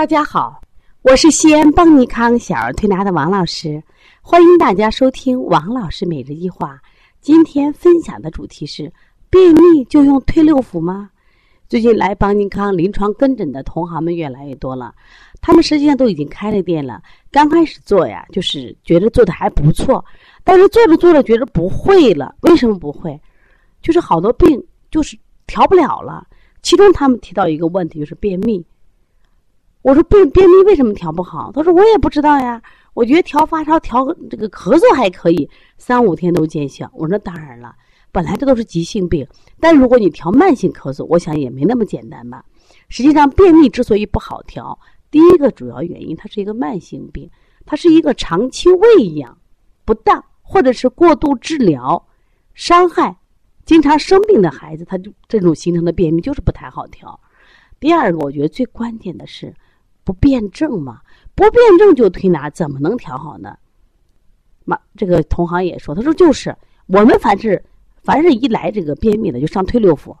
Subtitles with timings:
[0.00, 0.62] 大家好，
[1.02, 3.82] 我是西安邦尼康小儿推拿的王老师，
[4.22, 6.80] 欢迎大家收听王老师每日一话。
[7.20, 8.90] 今天分享的主题是：
[9.28, 11.10] 便秘就用推六腑吗？
[11.68, 14.94] 最近来邦尼康临床跟诊的同行们越来越多了，
[15.42, 17.02] 他们实际上都已经开了店了。
[17.30, 20.02] 刚开始做呀，就是觉得做的还不错，
[20.42, 22.34] 但是做着做着觉得不会了。
[22.40, 23.20] 为什么不会？
[23.82, 25.14] 就是好多病就是
[25.46, 26.26] 调不了了。
[26.62, 28.64] 其中他们提到一个问题，就是便秘。
[29.82, 31.50] 我说便便秘为什么调不好？
[31.52, 32.62] 他说我也不知道呀。
[32.92, 36.90] 我觉得调发烧、调这个咳嗽还可以，三五天都见效。
[36.92, 37.74] 我说那当然了，
[38.10, 39.26] 本来这都是急性病，
[39.60, 42.44] 但如果你调慢性咳嗽，我想也没那么简单吧。
[42.88, 44.76] 实际上，便秘之所以不好调，
[45.08, 47.30] 第一个主要原因它是一个慢性病，
[47.64, 49.38] 它是一个长期喂养
[49.84, 52.04] 不当，或者是过度治疗
[52.54, 53.16] 伤害、
[53.64, 57.18] 经常生病的孩子，他就这种形成的便秘就是不太好调。
[57.78, 59.54] 第二个，我觉得最关键的是。
[60.10, 61.00] 不辩证嘛？
[61.36, 63.56] 不辩证就推拿，怎么能调好呢？
[64.64, 66.52] 妈，这个同行也说，他说就是
[66.88, 67.62] 我们凡是
[68.02, 70.12] 凡是一来这个便秘的，就上推六腑，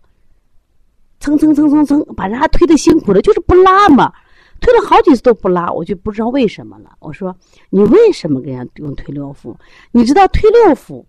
[1.18, 4.12] 蹭蹭蹭蹭蹭，把人家推的辛苦了，就是不拉嘛，
[4.60, 6.96] 推了好几次都不拉，我就不知道为什么了。
[7.00, 7.34] 我说
[7.68, 9.52] 你为什么给人家用推六腑？
[9.90, 11.04] 你知道推六腑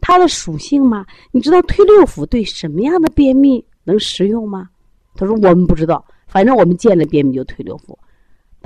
[0.00, 1.04] 它的属性吗？
[1.32, 4.70] 你知道推六腑对什么样的便秘能实用吗？
[5.16, 7.94] 他说我们不知道，反正我们见了便秘就推六腑。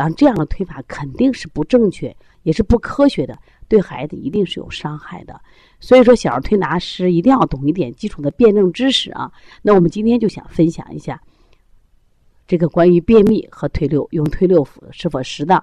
[0.01, 3.37] 当然，这样的推法肯定是不正确，也是不科学的，
[3.69, 5.39] 对孩子一定是有伤害的。
[5.79, 9.31] 所以说，小儿推拿师一定要懂一点基础的辩证知识啊。
[9.61, 11.21] 那我们今天就想分享一下
[12.49, 15.63] 这个关于便秘和推六用推六腑是否适当。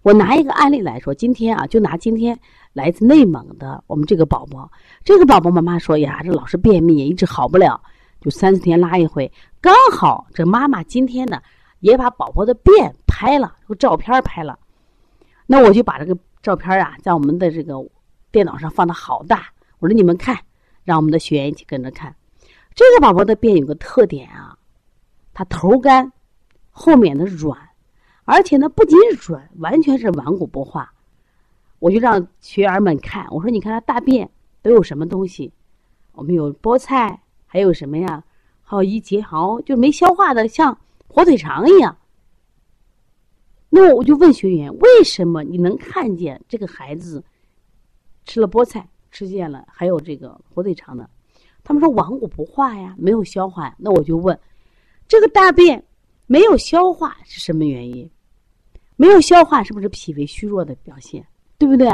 [0.00, 2.34] 我拿一个案例来说，今天啊，就拿今天
[2.72, 4.72] 来自内蒙的我们这个宝宝，
[5.04, 7.78] 这个宝宝妈妈说呀，这老是便秘，一直好不了，
[8.22, 9.30] 就三四天拉一回。
[9.60, 11.38] 刚好这妈妈今天呢。
[11.82, 14.58] 也把宝宝的便拍了，这个照片拍了，
[15.46, 17.74] 那我就把这个照片啊，在我们的这个
[18.32, 19.46] 电脑上放的好大。
[19.78, 20.36] 我说你们看，
[20.82, 22.12] 让我们的学员一起跟着看。
[22.74, 24.58] 这个宝宝的便有个特点啊，
[25.32, 26.12] 他头干，
[26.72, 27.56] 后面的软，
[28.24, 30.92] 而且呢不仅软，完全是顽固不化。
[31.78, 34.28] 我就让学员们看，我说你看他大便
[34.62, 35.52] 都有什么东西？
[36.10, 38.24] 我们有菠菜，还有什么呀？
[38.64, 40.76] 还有一节毫就没消化的，像。
[41.14, 41.94] 火腿肠一样，
[43.74, 47.24] 那我就问学员：为什么你能看见这个孩子
[48.26, 51.08] 吃了菠菜，吃见了还有这个火腿肠呢？
[51.64, 53.74] 他们说顽固不化呀，没有消化。
[53.78, 54.38] 那我就问：
[55.08, 55.82] 这个大便
[56.26, 58.10] 没有消化是什么原因？
[58.96, 61.26] 没有消化是不是脾胃虚弱的表现？
[61.56, 61.88] 对不对？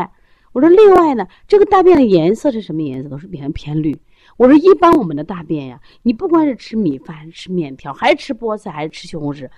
[0.52, 3.08] 我说另外呢，这个大便的颜色是什么颜色？
[3.08, 3.96] 都是偏偏绿。
[4.36, 9.48] 我说，一般我们的大便呀，你不管是吃米饭、吃面条，还是吃菠菜，还是吃西红柿，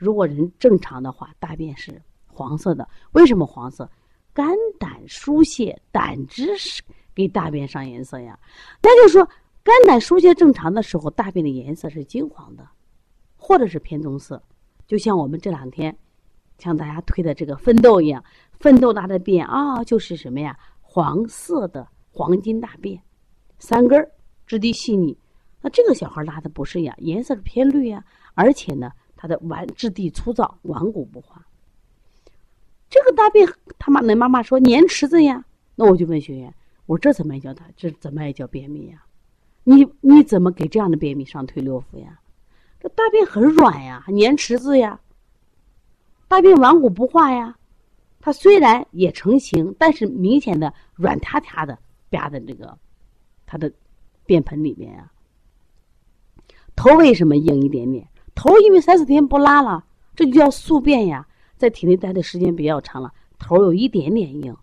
[0.00, 2.88] 如果人正常的话，大便是黄色的。
[3.12, 3.88] 为什么黄色？
[4.32, 6.82] 肝胆疏泄，胆汁是
[7.14, 8.38] 给大便上颜色呀。
[8.82, 9.28] 那就是说，
[9.62, 12.66] 肝胆疏泄正常的时候，大便的颜色是金黄的，
[13.36, 14.42] 或者是偏棕色。
[14.86, 15.94] 就像我们这两天
[16.58, 18.24] 向大家推的这个奋斗一样，
[18.58, 20.58] 奋斗拉的便啊，就是什么呀？
[20.80, 23.00] 黄色的黄金大便，
[23.58, 24.10] 三根儿。
[24.46, 25.16] 质地细腻，
[25.60, 31.44] 那这个小孩拉的不是呀，颜色是偏绿呀，而且呢，它的顽质地粗糙，顽固不化。
[32.88, 33.46] 这个大便，
[33.78, 35.44] 他妈那妈妈说粘池子呀，
[35.74, 36.54] 那我就问学员，
[36.86, 39.04] 我说这怎么也叫他，这怎么也叫便秘呀？
[39.64, 42.18] 你你怎么给这样的便秘上推六腑呀？
[42.80, 44.98] 这大便很软呀，粘池子呀，
[46.26, 47.58] 大便顽固不化呀，
[48.20, 52.78] 它虽然也成型，但是明显的软塌塌的，吧的这个，
[53.44, 53.70] 它的。
[54.26, 55.10] 便盆里面呀，
[56.76, 58.06] 头为什么硬一点点？
[58.34, 61.26] 头因为三四天不拉了，这就叫宿便呀，
[61.56, 64.56] 在体内待的时间比较长了，头有一点点硬。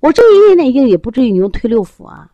[0.00, 2.30] 我这一点点硬也不至于你用推六腑啊。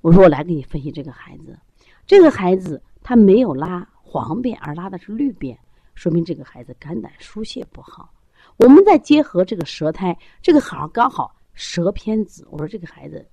[0.00, 1.58] 我说我来给你分析这个孩子，
[2.06, 5.58] 这个孩子他没有拉黄便，而拉的是绿便，
[5.94, 8.10] 说明这个孩子肝胆疏泄不好。
[8.56, 13.26] 我们再结合这个舌苔，这个好刚好舌偏紫，我说这个孩子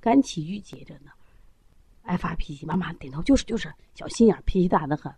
[0.00, 1.10] 肝气郁结着呢。
[2.02, 5.12] 爱发脾气，妈妈点头就是就是小心眼，脾气大的很。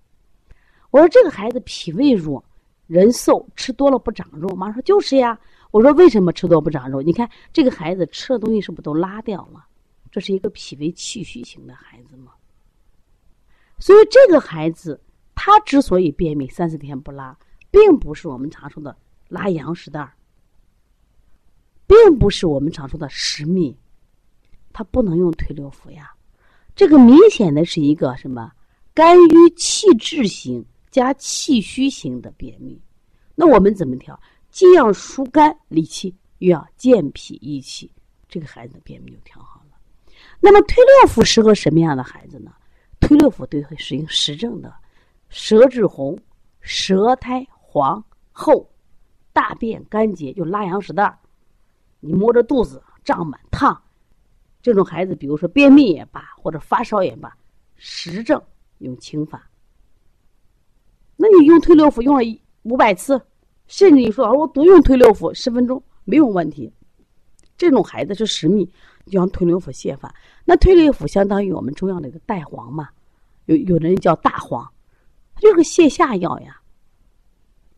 [0.91, 2.43] 我说这个孩子脾胃弱，
[2.87, 4.49] 人瘦，吃多了不长肉。
[4.57, 5.39] 妈说就是呀。
[5.73, 7.03] 我说为什么吃多不长肉？
[7.03, 9.67] 你看这个孩子吃的东西是不是都拉掉了？
[10.11, 12.33] 这是一个脾胃气虚型的孩子吗？
[13.79, 14.99] 所以这个孩子
[15.35, 17.37] 他之所以便秘三四天不拉，
[17.71, 18.97] 并不是我们常说的
[19.29, 20.15] 拉羊屎蛋儿，
[21.87, 23.77] 并不是我们常说的食秘，
[24.73, 26.15] 他不能用推六腑呀。
[26.75, 28.51] 这个明显的是一个什么
[28.95, 30.65] 肝郁气滞型
[30.97, 32.81] 加气虚型的便秘。
[33.35, 34.19] 那我们怎么调？
[34.49, 37.93] 既要疏肝理气，又要健脾益气，
[38.31, 39.77] 这个孩子的便秘就调好了。
[40.41, 42.51] 那么推六腑适合什么样的孩子呢？
[42.99, 44.75] 推六腑对会适应实症的，
[45.29, 46.19] 舌质红、
[46.63, 48.03] 舌苔黄
[48.33, 48.67] 厚、
[49.35, 51.19] 大便干结，就拉羊屎蛋儿，
[52.01, 53.79] 你摸着肚子胀满烫，
[54.63, 57.37] 这种孩子，比如说便秘也罢，或者发烧也罢，
[57.75, 58.43] 实症
[58.79, 59.47] 用清法。
[61.17, 62.23] 那你用推六腑用了
[62.63, 63.21] 五百次，
[63.67, 66.71] 甚至你说我独用推六腑十分钟没有问题，
[67.57, 68.67] 这种孩子是实秘，
[69.07, 70.15] 就用推六腑泻法。
[70.45, 72.91] 那推六腑相当于我们中药的一个带黄嘛，
[73.47, 74.69] 有有的人叫大黄，
[75.35, 76.61] 它就是个泻下药呀。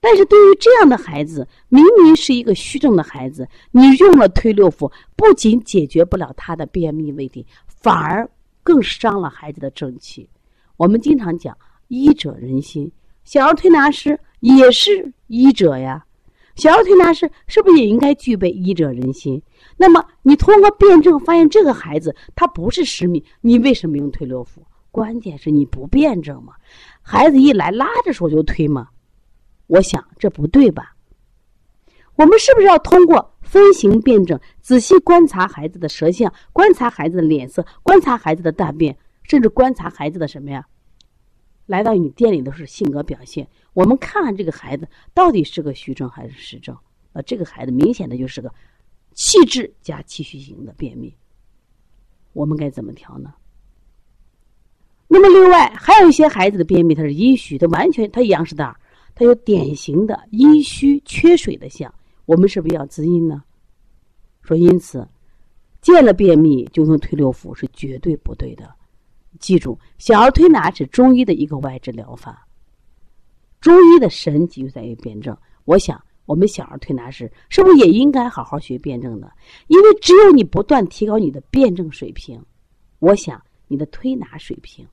[0.01, 8.29] 但是对于这样的孩子，明明是一个虚症的孩子，你用了推六腑，不仅解决不了他的便秘问题，反而
[8.63, 10.29] 更伤了孩子的正气。
[10.77, 11.57] 我们经常讲
[11.87, 12.91] 医者仁心。
[13.29, 16.03] 小儿推拿师也是医者呀，
[16.57, 19.43] 小儿推拿师是不是也应该具备医者仁心？
[19.77, 24.63] 那么你通过辩证发现这个孩子他不是实秘，你为什么用推六腑？
[24.91, 26.55] 关键是你不辩证嘛，
[27.03, 28.89] 孩子一来拉着手就推嘛，
[29.67, 30.95] 我想这不对吧？
[32.17, 40.65] 我们是不是要通过分型辩证，仔细观察孩子的舌象，观察孩子的脸色，观察孩子的大便，甚至观察孩子的什么呀？
[41.69, 46.75] 来到你店里都是性格表现，我们看看这个孩子到底是个虚症还是实症？
[47.13, 48.51] 啊，这个孩子明显的就是个
[49.13, 51.15] 气滞加气虚型的便秘，
[52.33, 53.35] 我们该怎么调呢？
[55.09, 58.81] 那么另外还有一些孩子的便秘，他是阴虚，他完全他阳是大，
[59.15, 61.95] 他有典型的阴虚缺水的象，
[62.25, 63.45] 我们是不是要滋阴呢？
[64.43, 65.07] 说因此
[65.83, 68.75] 见了便秘就用推六腑是绝对不对的。
[69.39, 72.47] 记住，小儿推拿是中医的一个外治疗法。
[73.61, 75.37] 中医的神奇就在于辩证。
[75.65, 79.31] 我想，我们小儿推拿师是不是也应该好好学辩证的？
[79.67, 82.41] 因为只有你不断提高你的辩证水平，
[83.01, 84.87] 我想你的推拿水平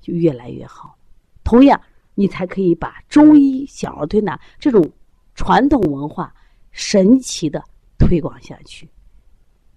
[0.00, 0.96] 就越来越好。
[1.44, 1.80] 同样，
[2.14, 4.88] 你才可以把中医小儿推拿这种
[5.34, 6.34] 传统文化
[6.70, 7.62] 神奇的
[7.98, 8.88] 推广下去，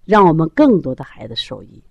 [0.04, 1.82] 让我们更多的孩子受益。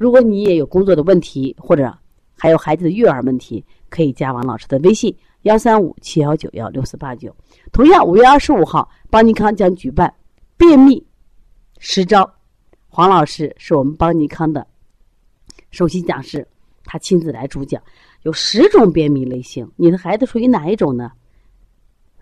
[0.00, 1.94] 如果你也有工作的问题，或者
[2.34, 7.36] 还有孩子的育儿问题，可以加王老师的微信：幺三五七幺九幺六四八九。
[7.70, 10.10] 同样，五月二十五号，邦尼康将举办
[10.56, 11.06] 便秘
[11.76, 12.32] 十招，
[12.88, 14.66] 黄老师是我们邦尼康的
[15.70, 16.48] 首席讲师，
[16.82, 17.82] 他亲自来主讲，
[18.22, 21.12] 有十种便秘类型，你的孩子属于哪一种呢？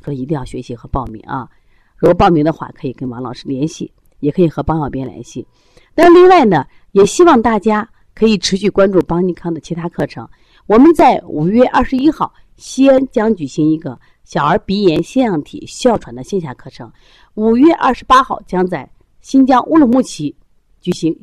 [0.02, 1.48] 说一定要学习和报名啊！
[1.96, 5.46] 如果报名的话，可以跟王老师联系，也可以和邦小编联系。
[5.94, 6.66] 那另外呢？
[6.92, 10.28] 也希望大家可以持续关注邦尼康的其他课程。
[10.66, 16.88] 我们在五月二十一号，西安将举行一个小儿鼻炎、腺样体、哮喘的线下课程；
[17.34, 18.88] 五月二十八号，将在
[19.20, 20.34] 新疆乌鲁木齐
[20.80, 21.18] 举行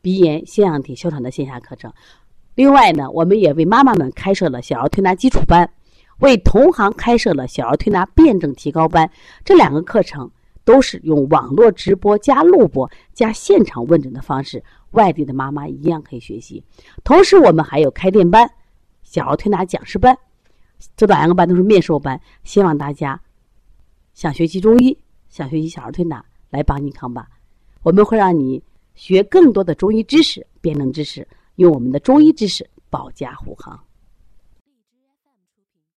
[0.00, 1.92] 鼻炎、腺样体、哮喘的线下课程。
[2.54, 5.68] 另外呢，我们也为妈妈们开设了小儿推拿基础班，
[6.18, 9.10] 为同行开设了小儿推拿辩证提高班。
[9.44, 10.30] 这两个课程
[10.64, 14.62] 都是用网络直播加录播加现场问诊的方式。
[14.94, 16.64] 外地的妈妈一样可以学习，
[17.04, 18.50] 同时我们还有开店班、
[19.02, 20.16] 小儿推拿讲师班，
[20.96, 22.20] 这两个班都是面授班。
[22.42, 23.20] 希望大家
[24.14, 24.96] 想学习中医、
[25.28, 27.28] 想学习小儿推拿，来帮你康吧。
[27.82, 28.62] 我们会让你
[28.94, 33.78] 学更多的中医知识、辩证知识，用我们的中医知识保驾护航。